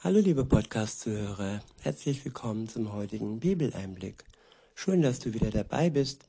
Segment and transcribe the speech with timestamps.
[0.00, 4.22] Hallo liebe Podcast-Zuhörer, herzlich willkommen zum heutigen Bibeleinblick.
[4.76, 6.24] Schön, dass du wieder dabei bist.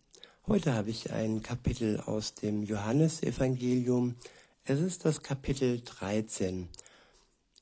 [0.47, 4.16] Heute habe ich ein Kapitel aus dem Johannesevangelium.
[4.63, 6.68] Es ist das Kapitel 13.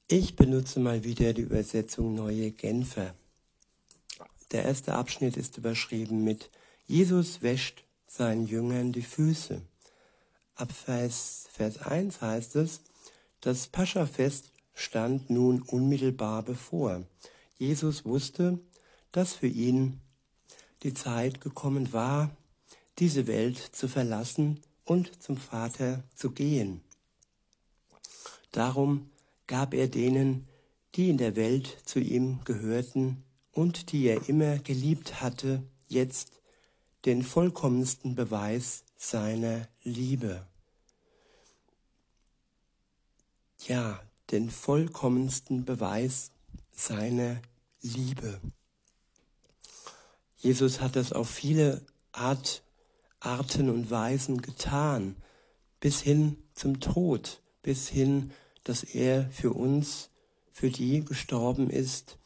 [0.08, 3.14] Ich benutze mal wieder die Übersetzung Neue Genfer.
[4.54, 6.50] Der erste Abschnitt ist überschrieben mit
[6.86, 9.62] Jesus wäscht seinen Jüngern die Füße.
[10.55, 12.80] Ab Vers, Vers 1 heißt es,
[13.42, 17.04] das Paschafest stand nun unmittelbar bevor.
[17.58, 18.59] Jesus wusste,
[19.12, 20.00] dass für ihn
[20.84, 22.30] die Zeit gekommen war,
[23.00, 26.81] diese Welt zu verlassen und zum Vater zu gehen.
[28.52, 29.09] Darum
[29.48, 30.48] gab er denen,
[30.94, 36.39] die in der Welt zu ihm gehörten und die er immer geliebt hatte, jetzt
[37.05, 40.45] den vollkommensten Beweis seiner Liebe.
[43.66, 44.00] Ja,
[44.31, 46.31] den vollkommensten Beweis
[46.72, 47.41] seiner
[47.81, 48.40] Liebe.
[50.38, 52.64] Jesus hat das auf viele Art,
[53.20, 55.16] Arten und Weisen getan,
[55.80, 58.31] bis hin zum Tod, bis hin,
[58.64, 60.09] dass er für uns,
[60.52, 62.17] für die gestorben ist,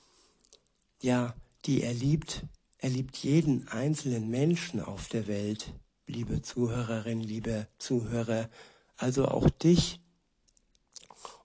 [1.01, 1.33] ja,
[1.65, 2.43] die er liebt.
[2.77, 5.73] Er liebt jeden einzelnen Menschen auf der Welt,
[6.07, 8.49] liebe Zuhörerin, liebe Zuhörer,
[8.97, 10.00] also auch dich,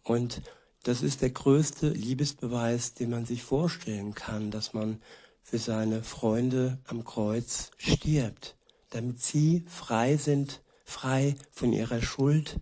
[0.07, 0.41] und
[0.85, 5.03] das ist der größte Liebesbeweis, den man sich vorstellen kann, dass man
[5.43, 8.57] für seine Freunde am Kreuz stirbt,
[8.91, 12.61] damit sie frei sind, frei von ihrer Schuld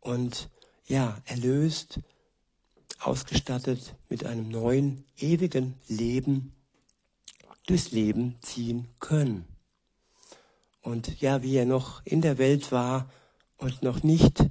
[0.00, 0.50] und
[0.86, 2.00] ja, erlöst,
[3.00, 6.52] ausgestattet mit einem neuen, ewigen Leben
[7.66, 9.46] durchs Leben ziehen können.
[10.82, 13.10] Und ja, wie er noch in der Welt war
[13.56, 14.44] und noch nicht,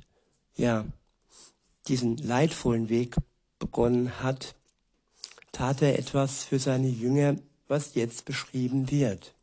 [0.55, 0.83] ja,
[1.87, 3.15] diesen leidvollen Weg
[3.59, 4.55] begonnen hat,
[5.51, 7.35] tat er etwas für seine Jünger,
[7.67, 9.33] was jetzt beschrieben wird.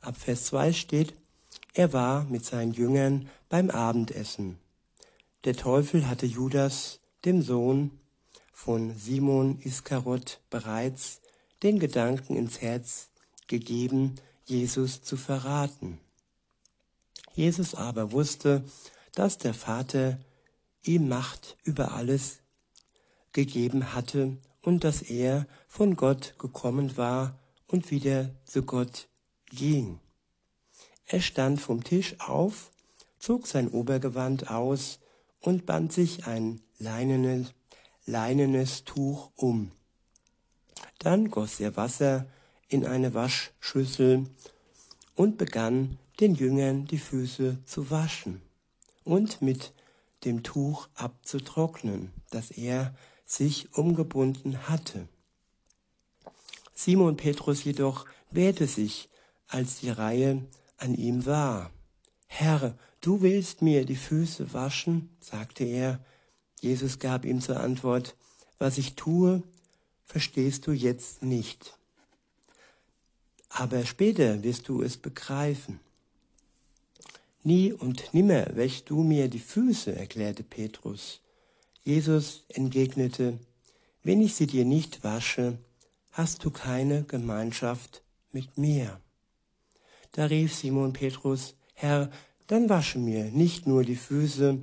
[0.00, 1.14] Ab Vers 2 steht,
[1.74, 4.58] er war mit seinen Jüngern beim Abendessen.
[5.44, 7.92] Der Teufel hatte Judas, dem Sohn
[8.52, 11.20] von Simon Iskarot, bereits
[11.62, 13.08] den Gedanken ins Herz
[13.46, 15.98] gegeben, Jesus zu verraten.
[17.34, 18.64] Jesus aber wusste,
[19.14, 20.18] dass der Vater
[20.82, 22.38] ihm Macht über alles
[23.32, 29.08] gegeben hatte und dass er von Gott gekommen war und wieder zu Gott
[29.46, 30.00] ging.
[31.06, 32.70] Er stand vom Tisch auf,
[33.18, 34.98] zog sein Obergewand aus
[35.40, 37.54] und band sich ein leinenes,
[38.04, 39.72] leinenes Tuch um.
[40.98, 42.26] Dann goss er Wasser
[42.68, 44.26] in eine Waschschüssel
[45.14, 48.42] und begann den Jüngern die Füße zu waschen
[49.04, 49.72] und mit
[50.24, 55.08] dem Tuch abzutrocknen, das er sich umgebunden hatte.
[56.74, 59.08] Simon Petrus jedoch wehrte sich,
[59.48, 60.44] als die Reihe
[60.76, 61.70] an ihm war.
[62.26, 65.10] Herr, du willst mir die Füße waschen?
[65.20, 66.00] sagte er.
[66.60, 68.14] Jesus gab ihm zur Antwort,
[68.58, 69.42] was ich tue,
[70.04, 71.78] verstehst du jetzt nicht.
[73.48, 75.80] Aber später wirst du es begreifen.
[77.42, 81.20] Nie und nimmer wäschst du mir die Füße, erklärte Petrus.
[81.84, 83.38] Jesus entgegnete,
[84.02, 85.58] wenn ich sie dir nicht wasche,
[86.12, 89.00] hast du keine Gemeinschaft mit mir.
[90.12, 92.10] Da rief Simon Petrus, Herr,
[92.48, 94.58] dann wasche mir nicht nur die Füße,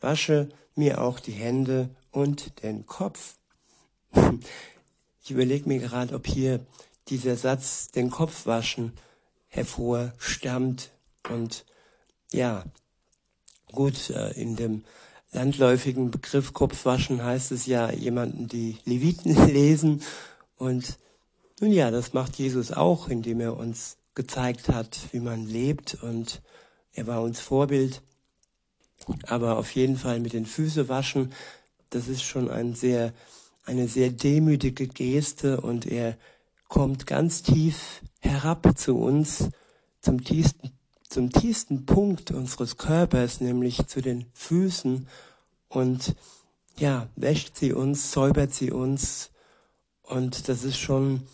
[0.00, 3.36] wasche mir auch die Hände und den Kopf.
[5.22, 6.64] Ich überlege mir gerade, ob hier
[7.08, 8.92] dieser Satz, den Kopf waschen,
[9.48, 10.90] hervorstammt
[11.28, 11.64] und
[12.32, 12.64] ja,
[13.72, 14.84] gut, äh, in dem
[15.32, 20.02] landläufigen Begriff Kopfwaschen heißt es ja, jemanden die Leviten lesen.
[20.56, 20.98] Und
[21.60, 25.98] nun ja, das macht Jesus auch, indem er uns gezeigt hat, wie man lebt.
[26.02, 26.42] Und
[26.92, 28.02] er war uns Vorbild.
[29.26, 31.32] Aber auf jeden Fall mit den Füße waschen,
[31.90, 33.12] das ist schon ein sehr,
[33.64, 36.16] eine sehr demütige Geste und er
[36.68, 39.48] kommt ganz tief herab zu uns,
[40.00, 40.70] zum tiefsten
[41.10, 45.08] zum tiefsten Punkt unseres Körpers, nämlich zu den Füßen.
[45.68, 46.14] Und
[46.78, 49.30] ja, wäscht sie uns, säubert sie uns.
[50.02, 51.26] Und das ist schon,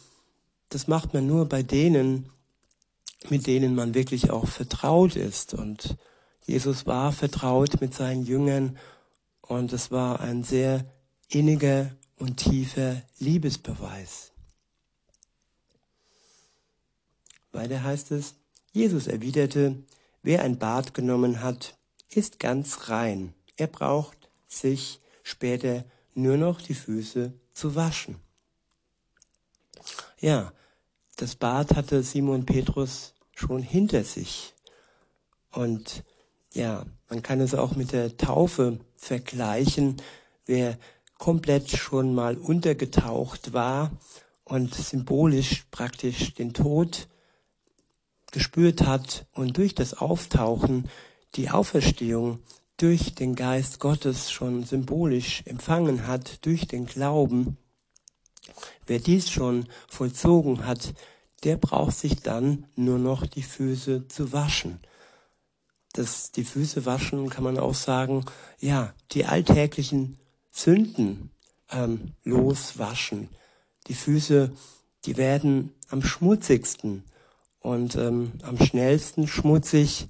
[0.71, 2.31] das macht man nur bei denen,
[3.29, 5.53] mit denen man wirklich auch vertraut ist.
[5.53, 5.97] Und
[6.47, 8.79] Jesus war vertraut mit seinen Jüngern.
[9.43, 10.87] Und es war ein sehr
[11.29, 14.33] inniger und tiefer Liebesbeweis.
[17.53, 18.35] Weiter heißt es,
[18.77, 19.75] Jesus erwiderte,
[20.23, 21.79] wer ein Bad genommen hat,
[22.11, 23.33] ist ganz rein.
[23.57, 28.17] Er braucht sich später nur noch die Füße zu waschen.
[30.21, 30.53] Ja,
[31.17, 34.53] das Bad hatte Simon Petrus schon hinter sich.
[35.53, 36.05] Und
[36.53, 40.03] ja, man kann es auch mit der Taufe vergleichen.
[40.45, 40.79] Wer
[41.17, 43.91] komplett schon mal untergetaucht war
[44.45, 47.09] und symbolisch praktisch den Tod
[48.37, 50.91] gespürt hat und durch das Auftauchen
[51.37, 52.41] die Auferstehung
[52.77, 57.57] durch den Geist Gottes schon symbolisch empfangen hat, durch den Glauben,
[58.87, 60.93] wer dies schon vollzogen hat,
[61.45, 64.81] der braucht sich dann nur noch die Füße zu waschen.
[65.95, 68.27] Das, die Füße waschen kann man auch sagen,
[68.61, 70.19] ja, die alltäglichen
[70.53, 71.31] Sünden
[71.71, 73.31] ähm, loswaschen.
[73.87, 74.53] Die Füße,
[75.07, 77.03] die werden am schmutzigsten
[77.67, 80.07] und ähm, am schnellsten schmutzig.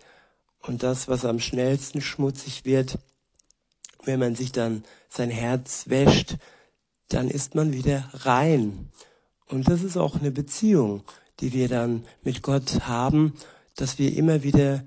[0.61, 2.99] Und das, was am schnellsten schmutzig wird,
[4.05, 6.37] wenn man sich dann sein Herz wäscht,
[7.09, 8.91] dann ist man wieder rein.
[9.47, 11.03] Und das ist auch eine Beziehung,
[11.41, 13.33] die wir dann mit Gott haben,
[13.75, 14.85] dass wir immer wieder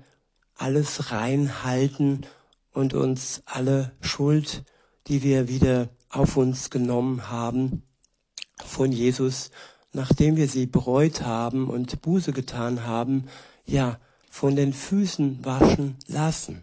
[0.54, 2.24] alles reinhalten
[2.72, 4.62] und uns alle Schuld,
[5.08, 7.82] die wir wieder auf uns genommen haben,
[8.64, 9.50] von Jesus,
[9.92, 13.24] nachdem wir sie bereut haben und Buße getan haben,
[13.66, 13.98] ja,
[14.30, 16.62] von den Füßen waschen lassen.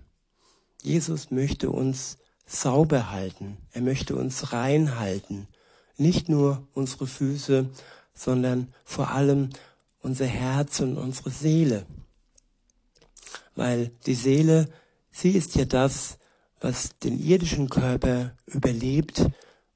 [0.81, 3.57] Jesus möchte uns sauber halten.
[3.71, 5.47] Er möchte uns rein halten.
[5.97, 7.69] Nicht nur unsere Füße,
[8.13, 9.49] sondern vor allem
[9.99, 11.85] unser Herz und unsere Seele.
[13.55, 14.69] Weil die Seele,
[15.11, 16.17] sie ist ja das,
[16.61, 19.25] was den irdischen Körper überlebt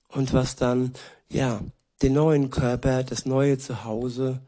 [0.07, 0.93] und was dann,
[1.29, 1.61] ja,
[2.01, 4.41] den neuen Körper, das neue Zuhause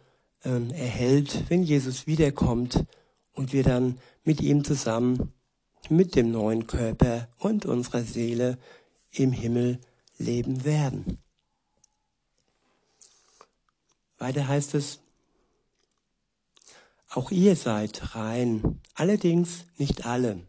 [0.43, 2.85] äh, erhält, wenn Jesus wiederkommt
[3.33, 5.33] und wir dann mit ihm zusammen
[5.89, 8.57] mit dem neuen Körper und unserer Seele
[9.11, 9.79] im Himmel
[10.17, 11.19] leben werden.
[14.17, 14.99] Weiter heißt es,
[17.09, 20.39] auch ihr seid rein, allerdings nicht alle.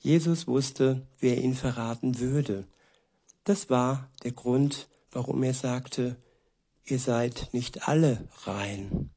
[0.00, 2.66] Jesus wusste, wer ihn verraten würde.
[3.42, 6.16] Das war der Grund, warum er sagte,
[6.84, 9.10] ihr seid nicht alle rein.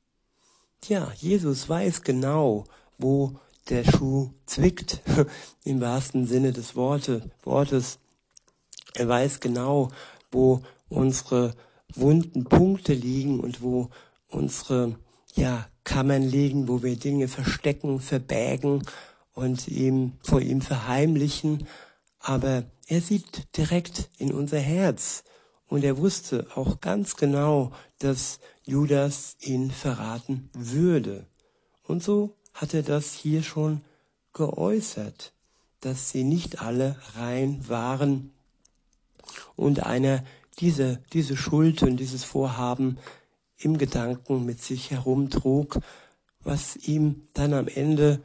[0.82, 2.66] Tja, Jesus weiß genau,
[2.98, 3.40] wo
[3.70, 5.02] der Schuh zwickt,
[5.64, 8.00] im wahrsten Sinne des Worte, Wortes.
[8.94, 9.90] Er weiß genau,
[10.32, 11.54] wo unsere
[11.94, 13.90] wunden Punkte liegen und wo
[14.28, 14.98] unsere
[15.36, 18.84] ja, Kammern liegen, wo wir Dinge verstecken, verbergen
[19.34, 21.68] und ihm vor ihm verheimlichen.
[22.20, 25.24] Aber er sieht direkt in unser Herz
[25.68, 31.26] und er wusste auch ganz genau, dass Judas ihn verraten würde.
[31.84, 33.82] Und so hat er das hier schon
[34.34, 35.34] geäußert,
[35.82, 38.32] dass sie nicht alle rein waren
[39.56, 40.24] und einer
[40.60, 42.98] diese, diese Schuld und dieses Vorhaben
[43.58, 45.80] im Gedanken mit sich herumtrug,
[46.44, 48.22] was ihm dann am Ende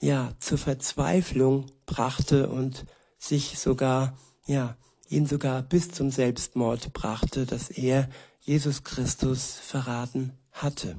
[0.00, 2.84] ja zur Verzweiflung brachte und
[3.18, 4.16] sich sogar
[4.46, 4.76] ja
[5.12, 8.08] ihn sogar bis zum Selbstmord brachte, dass er
[8.40, 10.98] Jesus Christus verraten hatte.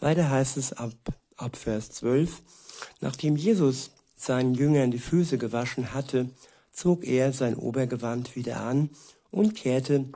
[0.00, 0.92] Weiter heißt es ab,
[1.36, 2.42] ab Vers 12,
[3.00, 6.30] nachdem Jesus seinen Jüngern die Füße gewaschen hatte,
[6.72, 8.90] zog er sein Obergewand wieder an
[9.30, 10.06] und kehrte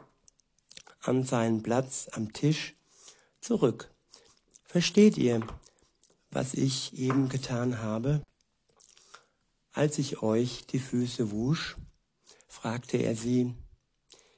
[1.01, 2.75] an seinen Platz am Tisch
[3.41, 3.91] zurück.
[4.65, 5.41] Versteht ihr,
[6.31, 8.23] was ich eben getan habe?
[9.73, 11.77] Als ich euch die Füße wusch,
[12.63, 13.57] fragte er sie,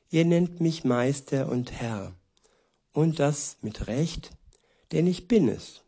[0.09, 2.15] ihr nennt mich Meister und Herr,
[2.91, 4.31] und das mit Recht,
[4.93, 5.83] denn ich bin es.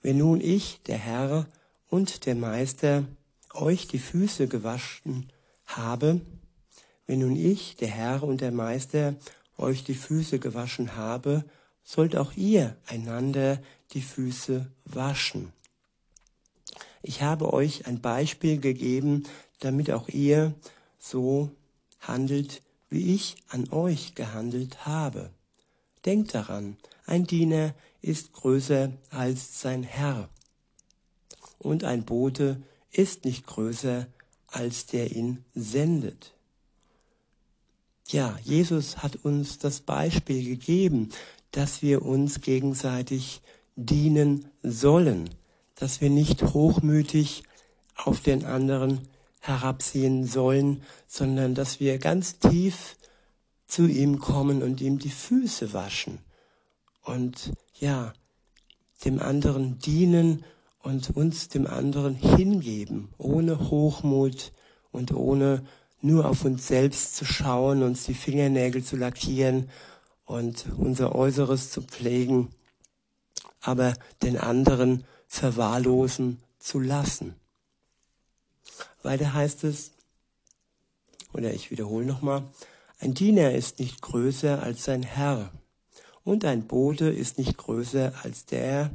[0.00, 1.46] Wenn nun ich, der Herr
[1.90, 3.04] und der Meister,
[3.52, 5.30] euch die Füße gewaschen
[5.66, 6.22] habe,
[7.04, 9.14] wenn nun ich, der Herr und der Meister,
[9.58, 11.44] euch die Füße gewaschen habe,
[11.84, 13.60] sollt auch ihr einander
[13.92, 15.52] die Füße waschen.
[17.02, 19.24] Ich habe euch ein Beispiel gegeben,
[19.60, 20.54] damit auch ihr
[21.10, 21.50] so
[22.00, 25.30] handelt, wie ich an euch gehandelt habe.
[26.04, 30.28] Denkt daran, ein Diener ist größer als sein Herr
[31.58, 34.06] und ein Bote ist nicht größer
[34.46, 36.34] als der ihn sendet.
[38.08, 41.10] Ja, Jesus hat uns das Beispiel gegeben,
[41.50, 43.40] dass wir uns gegenseitig
[43.74, 45.28] dienen sollen,
[45.74, 47.42] dass wir nicht hochmütig
[47.96, 49.08] auf den anderen
[49.46, 52.96] herabsehen sollen, sondern dass wir ganz tief
[53.66, 56.18] zu ihm kommen und ihm die Füße waschen
[57.02, 58.12] und ja,
[59.04, 60.44] dem anderen dienen
[60.82, 64.52] und uns dem anderen hingeben, ohne Hochmut
[64.90, 65.62] und ohne
[66.00, 69.70] nur auf uns selbst zu schauen, uns die Fingernägel zu lackieren
[70.24, 72.52] und unser Äußeres zu pflegen,
[73.60, 77.34] aber den anderen verwahrlosen zu lassen.
[79.06, 79.92] Weiter heißt es,
[81.32, 82.42] oder ich wiederhole nochmal,
[82.98, 85.52] ein Diener ist nicht größer als sein Herr
[86.24, 88.90] und ein Bote ist nicht größer als der,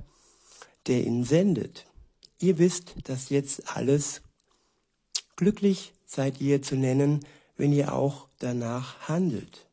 [0.88, 1.86] der ihn sendet.
[2.39, 4.22] Ihr wisst, dass jetzt alles
[5.38, 7.25] glücklich seid ihr zu nennen,
[7.56, 9.65] wenn ihr auch danach handelt.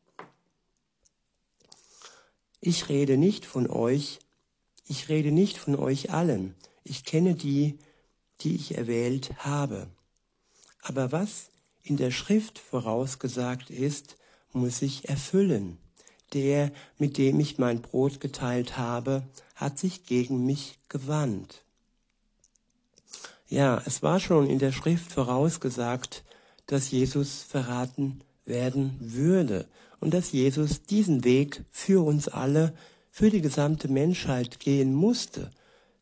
[2.61, 4.19] Ich rede nicht von euch,
[4.87, 6.55] ich rede nicht von euch allen.
[6.85, 7.77] Ich kenne die,
[8.41, 9.87] die ich erwählt habe.
[10.81, 11.49] Aber was
[11.83, 14.17] in der Schrift vorausgesagt ist,
[14.53, 15.77] muss ich erfüllen.
[16.33, 19.23] Der, mit dem ich mein Brot geteilt habe,
[19.55, 21.63] hat sich gegen mich gewandt.
[23.47, 26.23] Ja, es war schon in der Schrift vorausgesagt,
[26.67, 29.65] dass Jesus verraten werden würde
[29.99, 32.73] und dass Jesus diesen Weg für uns alle,
[33.09, 35.49] für die gesamte Menschheit gehen musste,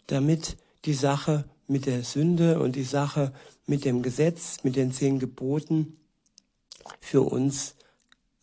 [0.07, 3.33] damit die Sache mit der Sünde und die Sache
[3.65, 5.97] mit dem Gesetz, mit den zehn Geboten
[6.99, 7.75] für uns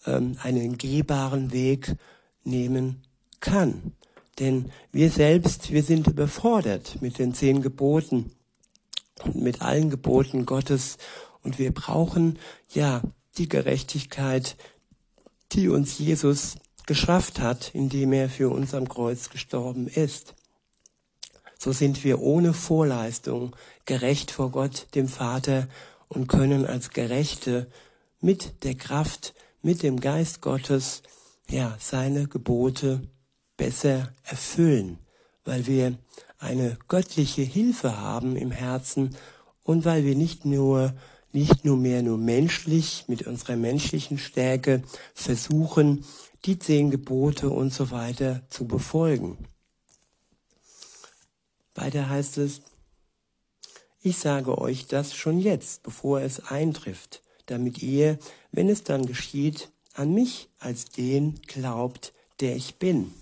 [0.07, 1.97] ähm, einen gehbaren Weg
[2.45, 3.03] nehmen
[3.41, 3.93] kann.
[4.39, 8.33] Denn wir selbst, wir sind überfordert mit den zehn Geboten
[9.23, 10.99] und mit allen Geboten Gottes
[11.43, 12.39] und wir brauchen
[12.73, 13.03] ja
[13.39, 14.57] die Gerechtigkeit,
[15.53, 20.35] die uns Jesus geschafft hat, indem er für uns am Kreuz gestorben ist.
[21.65, 23.57] So sind wir ohne Vorleistung
[23.87, 25.67] gerecht vor Gott, dem Vater,
[26.09, 27.69] und können als Gerechte
[28.21, 31.03] mit der Kraft, mit dem Geist Gottes,
[31.49, 33.09] ja, seine Gebote
[33.57, 34.99] besser erfüllen,
[35.47, 35.97] weil wir
[36.37, 39.17] eine göttliche Hilfe haben im Herzen
[39.63, 40.93] und weil wir nicht nur
[41.33, 44.83] nicht nur mehr nur menschlich mit unserer menschlichen Stärke
[45.15, 46.05] versuchen,
[46.45, 49.39] die zehn Gebote und so weiter zu befolgen.
[51.75, 52.63] Weiter heißt es,
[54.03, 58.19] ich sage euch das schon jetzt, bevor es eintrifft, damit ihr,
[58.53, 63.15] wenn es dann geschieht, an mich als den glaubt, der ich bin.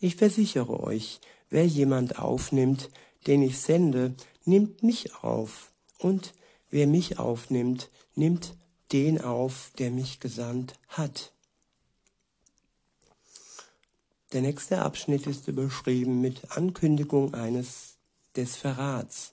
[0.00, 2.90] Ich versichere euch, wer jemand aufnimmt,
[3.26, 6.34] den ich sende, nimmt mich auf, und
[6.74, 8.56] Wer mich aufnimmt, nimmt
[8.90, 11.32] den auf, der mich gesandt hat.
[14.32, 17.96] Der nächste Abschnitt ist überschrieben mit Ankündigung eines
[18.36, 19.32] des Verrats.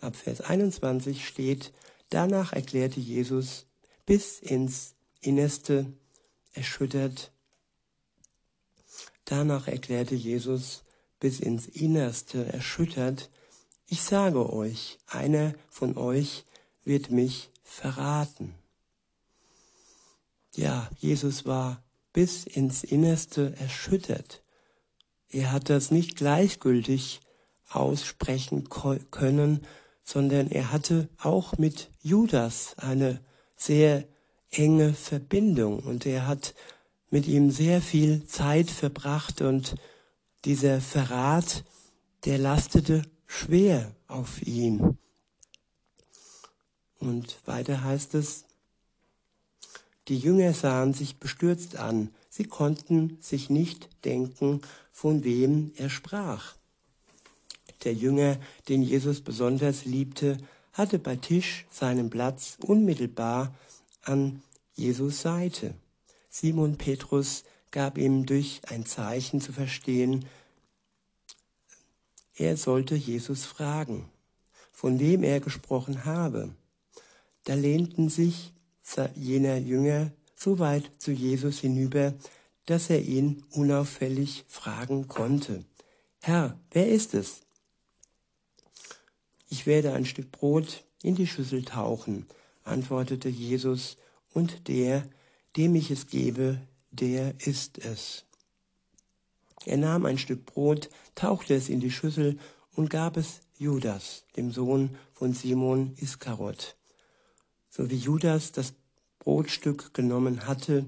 [0.00, 1.72] Ab Vers 21 steht,
[2.08, 3.66] danach erklärte Jesus
[4.06, 5.86] bis ins Innerste
[6.54, 7.30] erschüttert.
[9.24, 10.82] Danach erklärte Jesus
[11.20, 13.30] bis ins Innerste erschüttert,
[13.92, 16.44] ich sage euch, einer von euch
[16.84, 18.54] wird mich verraten.
[20.54, 24.42] Ja, Jesus war bis ins Innerste erschüttert.
[25.28, 27.20] Er hat das nicht gleichgültig
[27.68, 29.66] aussprechen können,
[30.02, 33.20] sondern er hatte auch mit Judas eine
[33.56, 34.04] sehr
[34.50, 36.54] enge Verbindung und er hat
[37.10, 39.76] mit ihm sehr viel Zeit verbracht und
[40.44, 41.64] dieser Verrat,
[42.24, 44.98] der lastete schwer auf ihn.
[46.98, 48.44] Und weiter heißt es,
[50.08, 56.54] die Jünger sahen sich bestürzt an, sie konnten sich nicht denken, von wem er sprach.
[57.84, 58.38] Der Jünger,
[58.68, 60.38] den Jesus besonders liebte,
[60.72, 63.54] hatte bei Tisch seinen Platz unmittelbar
[64.02, 64.42] an
[64.74, 65.74] Jesus Seite.
[66.28, 70.24] Simon Petrus gab ihm durch ein Zeichen zu verstehen,
[72.40, 74.08] er sollte Jesus fragen,
[74.72, 76.48] von wem er gesprochen habe.
[77.44, 78.52] Da lehnten sich
[79.14, 82.14] jener Jünger so weit zu Jesus hinüber,
[82.66, 85.64] dass er ihn unauffällig fragen konnte.
[86.20, 87.40] Herr, wer ist es?
[89.48, 92.26] Ich werde ein Stück Brot in die Schüssel tauchen,
[92.64, 93.96] antwortete Jesus,
[94.32, 95.08] und der,
[95.56, 96.60] dem ich es gebe,
[96.92, 98.24] der ist es.
[99.66, 102.38] Er nahm ein Stück Brot, tauchte es in die Schüssel
[102.72, 106.76] und gab es Judas, dem Sohn von Simon Iskarot.
[107.68, 108.74] So wie Judas das
[109.30, 110.84] Brotstück genommen hatte,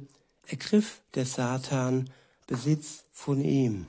[0.48, 2.10] ergriff der Satan
[2.48, 3.86] Besitz von ihm.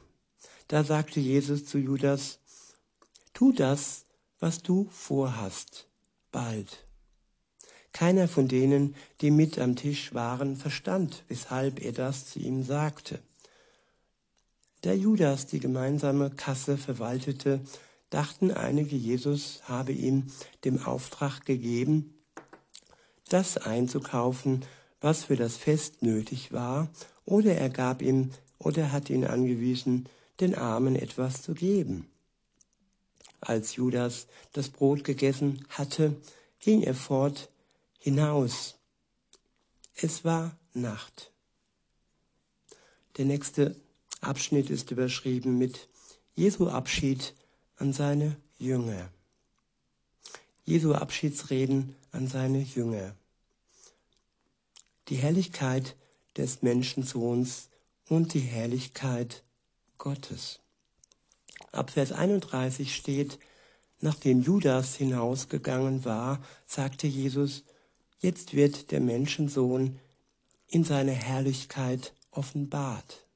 [0.68, 2.38] Da sagte Jesus zu Judas,
[3.34, 4.06] tu das,
[4.40, 5.88] was du vorhast,
[6.32, 6.86] bald.
[7.94, 13.18] Keiner von denen, die mit am Tisch waren, verstand, weshalb er das zu ihm sagte.
[14.84, 17.60] Der Judas die gemeinsame Kasse verwaltete,
[18.12, 20.28] dachten einige, Jesus habe ihm
[20.64, 22.14] den Auftrag gegeben,
[23.30, 24.66] das einzukaufen,
[25.02, 26.90] was für das Fest nötig war,
[27.26, 30.08] oder er gab ihm oder hat ihn angewiesen,
[30.40, 32.08] den Armen etwas zu geben.
[33.42, 36.16] Als Judas das Brot gegessen hatte,
[36.60, 37.50] ging er fort
[38.00, 38.76] hinaus.
[39.96, 41.32] Es war Nacht.
[43.18, 43.76] Der nächste
[44.22, 45.88] Abschnitt ist überschrieben mit
[46.36, 47.36] Jesu Abschied
[47.78, 49.10] an seine Jünger.
[50.66, 53.16] Jesu Abschiedsreden an seine Jünger.
[55.10, 55.98] Die Herrlichkeit
[56.38, 57.68] des Menschensohns
[58.08, 59.44] und die Herrlichkeit
[59.98, 60.62] Gottes.
[61.74, 63.40] Ab Vers 31 steht,
[64.00, 67.64] nachdem Judas hinausgegangen war, sagte Jesus,
[68.22, 70.00] jetzt wird der Menschensohn
[70.70, 73.28] in seine Herrlichkeit offenbart.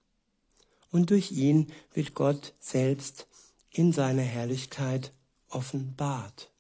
[0.91, 3.27] Und durch ihn wird Gott selbst
[3.69, 5.12] in seiner Herrlichkeit
[5.50, 6.51] offenbart.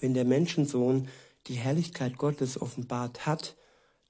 [0.00, 1.08] Wenn der Menschensohn
[1.46, 3.54] die Herrlichkeit Gottes offenbart hat,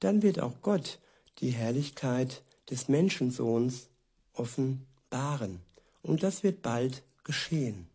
[0.00, 0.98] dann wird auch Gott
[1.38, 3.88] die Herrlichkeit des Menschensohns
[4.32, 5.60] offenbaren.
[6.02, 7.88] Und das wird bald geschehen.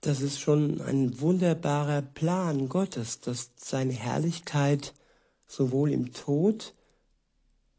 [0.00, 4.94] Das ist schon ein wunderbarer Plan Gottes, dass seine Herrlichkeit
[5.46, 6.74] sowohl im Tod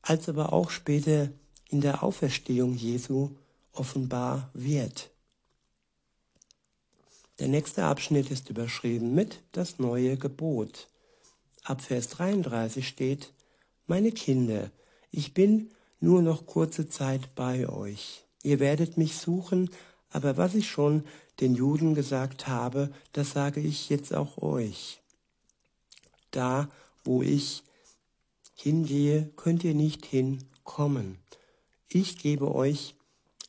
[0.01, 1.29] als aber auch später
[1.69, 3.35] in der Auferstehung Jesu
[3.71, 5.11] offenbar wird.
[7.39, 10.89] Der nächste Abschnitt ist überschrieben mit das neue Gebot.
[11.63, 13.31] Ab Vers 33 steht,
[13.87, 14.71] meine Kinder,
[15.09, 18.25] ich bin nur noch kurze Zeit bei euch.
[18.43, 19.69] Ihr werdet mich suchen,
[20.09, 21.03] aber was ich schon
[21.39, 25.01] den Juden gesagt habe, das sage ich jetzt auch euch.
[26.31, 26.69] Da,
[27.05, 27.63] wo ich
[28.53, 31.19] hingehe, könnt ihr nicht hinkommen.
[31.87, 32.95] Ich gebe euch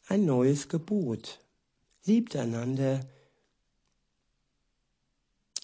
[0.06, 1.40] ein neues Gebot.
[2.04, 3.00] Liebt einander,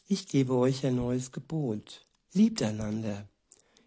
[0.08, 2.04] ich gebe euch ein neues Gebot.
[2.32, 3.28] Liebt einander.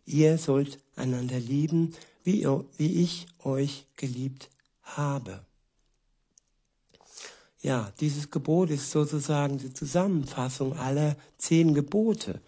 [0.06, 1.93] Ihr sollt einander lieben,
[2.24, 2.46] wie,
[2.78, 4.50] wie ich euch geliebt
[4.82, 5.46] habe.
[7.62, 12.41] Ja, dieses Gebot ist sozusagen die Zusammenfassung aller zehn Gebote,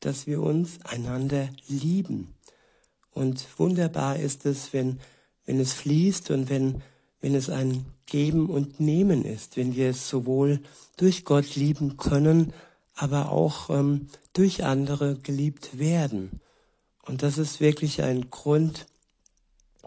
[0.00, 2.34] dass wir uns einander lieben.
[3.12, 5.00] Und wunderbar ist es, wenn,
[5.46, 6.82] wenn es fließt und wenn,
[7.20, 10.60] wenn es ein Geben und Nehmen ist, wenn wir es sowohl
[10.96, 12.52] durch Gott lieben können,
[13.00, 16.42] aber auch ähm, durch andere geliebt werden.
[17.00, 18.86] Und das ist wirklich ein Grund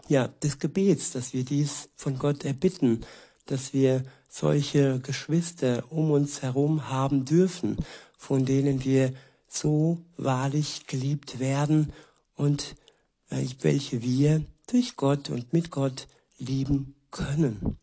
[0.08, 3.06] ja, des Gebets, dass wir dies von Gott erbitten,
[3.46, 7.76] dass wir solche Geschwister um uns herum haben dürfen,
[8.18, 9.14] von denen wir
[9.48, 11.92] so wahrlich geliebt werden
[12.34, 12.74] und
[13.30, 17.78] äh, welche wir durch Gott und mit Gott lieben können.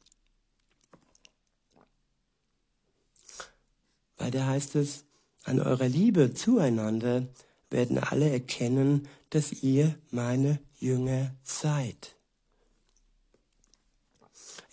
[4.18, 5.06] Weiter heißt es,
[5.44, 7.28] an eurer Liebe zueinander
[7.70, 12.16] werden alle erkennen, dass ihr meine Jünger seid.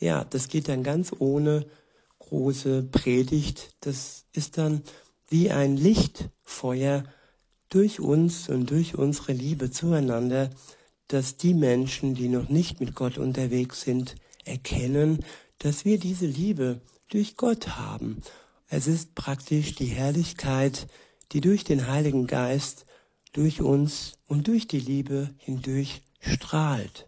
[0.01, 1.67] Ja, das geht dann ganz ohne
[2.19, 3.75] große Predigt.
[3.81, 4.83] Das ist dann
[5.29, 7.05] wie ein Lichtfeuer
[7.69, 10.51] durch uns und durch unsere Liebe zueinander,
[11.09, 15.25] dass die Menschen, die noch nicht mit Gott unterwegs sind, erkennen,
[15.59, 18.23] dass wir diese Liebe durch Gott haben
[18.69, 20.89] es ist praktisch die Herrlichkeit,
[21.33, 22.87] die durch den Heiligen Geist,
[23.33, 27.07] durch uns und durch die Liebe hindurch strahlt.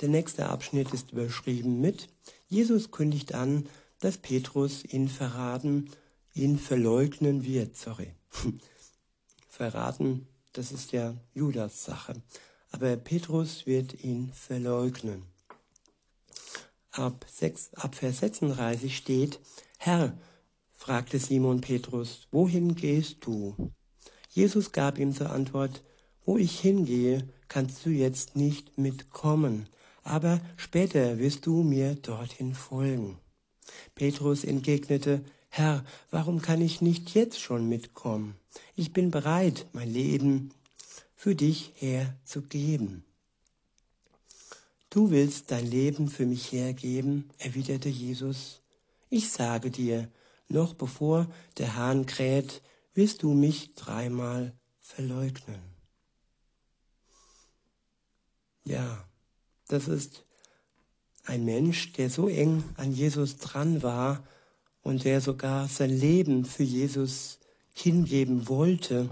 [0.00, 2.08] Der nächste Abschnitt ist überschrieben mit
[2.48, 3.68] Jesus kündigt an,
[4.00, 5.90] dass Petrus ihn verraten,
[6.34, 7.76] ihn verleugnen wird.
[7.76, 8.12] Sorry.
[9.48, 12.14] verraten, das ist ja Judas Sache.
[12.70, 15.22] Aber Petrus wird ihn verleugnen.
[16.92, 19.40] Ab, 6, ab Vers 36 steht,
[19.78, 20.18] Herr,
[20.72, 23.72] fragte Simon Petrus, wohin gehst du?
[24.28, 25.82] Jesus gab ihm zur Antwort,
[26.24, 29.68] wo ich hingehe, kannst du jetzt nicht mitkommen,
[30.02, 33.18] aber später wirst du mir dorthin folgen.
[33.94, 38.34] Petrus entgegnete, Herr, warum kann ich nicht jetzt schon mitkommen?
[38.74, 40.50] Ich bin bereit, mein Leben
[41.14, 43.04] für dich herzugeben.
[44.90, 48.60] Du willst dein Leben für mich hergeben, erwiderte Jesus.
[49.08, 50.10] Ich sage dir,
[50.48, 51.26] noch bevor
[51.58, 52.62] der Hahn kräht,
[52.94, 55.60] wirst du mich dreimal verleugnen.
[58.64, 59.04] Ja,
[59.68, 60.24] das ist
[61.24, 64.24] ein Mensch, der so eng an Jesus dran war
[64.82, 67.38] und der sogar sein Leben für Jesus
[67.74, 69.08] hingeben wollte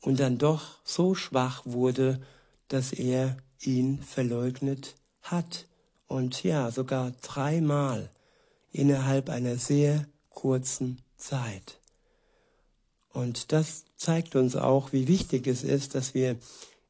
[0.00, 2.20] und dann doch so schwach wurde,
[2.68, 5.66] dass er ihn verleugnet hat
[6.06, 8.10] und ja, sogar dreimal
[8.76, 11.78] innerhalb einer sehr kurzen Zeit.
[13.10, 16.36] Und das zeigt uns auch, wie wichtig es ist, dass wir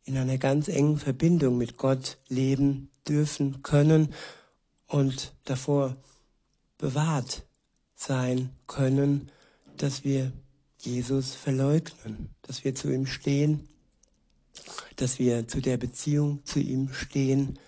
[0.05, 4.12] in einer ganz engen Verbindung mit Gott leben dürfen können
[4.88, 5.96] und davor
[6.79, 7.44] bewahrt
[7.94, 9.31] sein können,
[9.77, 10.33] dass wir
[10.79, 13.68] Jesus verleugnen, dass wir zu ihm stehen,
[14.96, 17.59] dass wir zu der Beziehung zu ihm stehen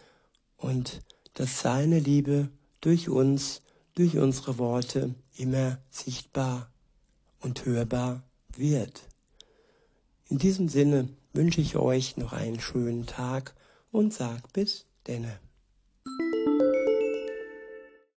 [0.57, 1.00] und
[1.35, 2.48] dass seine Liebe
[2.81, 3.62] durch uns,
[3.98, 6.70] durch unsere Worte immer sichtbar
[7.40, 8.22] und hörbar
[8.56, 9.02] wird.
[10.28, 13.56] In diesem Sinne wünsche ich euch noch einen schönen Tag
[13.90, 15.40] und sag bis denne.